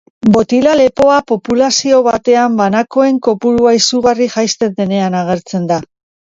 Botila-lepoa 0.35 1.17
populazio 1.31 1.99
batean 2.07 2.55
banakoen 2.61 3.19
kopurua 3.29 3.75
izugarri 3.81 4.29
jaisten 4.37 4.75
denean 4.81 5.21
agertzen 5.21 5.71
da. 5.75 5.81